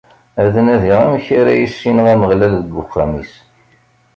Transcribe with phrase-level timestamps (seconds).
[0.43, 3.33] Ad nadiɣ amek ara issineɣ Ameɣlal deg uxxam-is.